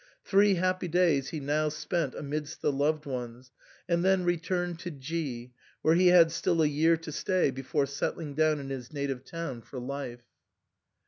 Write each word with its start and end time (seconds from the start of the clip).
Three 0.25 0.55
happy 0.55 0.87
days 0.87 1.29
he 1.29 1.39
now 1.39 1.69
spent 1.69 2.15
amidst 2.15 2.63
the 2.63 2.71
loved 2.71 3.05
ones, 3.05 3.51
and 3.87 4.03
then 4.03 4.23
returned 4.25 4.79
to 4.79 4.89
G, 4.89 5.53
where 5.83 5.93
he 5.93 6.07
had 6.07 6.31
still 6.31 6.63
a 6.63 6.67
year 6.67 6.97
to 6.97 7.11
stay 7.11 7.51
before 7.51 7.85
settling 7.85 8.33
down 8.33 8.59
in 8.59 8.71
his 8.71 8.91
native 8.91 9.23
town 9.23 9.61
for 9.61 9.77
life. 9.79 10.23